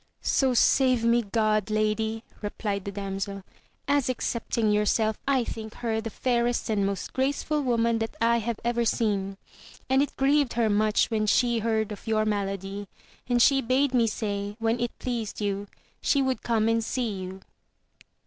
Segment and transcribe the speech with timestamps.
[0.23, 3.43] So save me God, lady, replied the damsel,
[3.87, 8.59] as excepting yourself, I think her the fairest and most graceful woman that I have
[8.65, 9.37] ever seen.
[9.91, 12.87] And it grieved her much when she heard of your malady,
[13.29, 15.67] and she bade me say, when it pleased you,
[16.01, 17.41] she would come and see you.